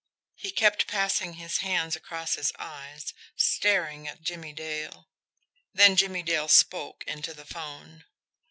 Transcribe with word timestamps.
He 0.33 0.49
kept 0.49 0.87
passing 0.87 1.33
his 1.33 1.57
hands 1.59 1.95
across 1.95 2.33
his 2.33 2.51
eyes, 2.57 3.13
staring 3.35 4.07
at 4.07 4.23
Jimmie 4.23 4.51
Dale. 4.51 5.09
Then 5.75 5.95
Jimmie 5.95 6.23
Dale 6.23 6.47
spoke 6.47 7.03
into 7.05 7.35
the 7.35 7.45
'phone. 7.45 8.05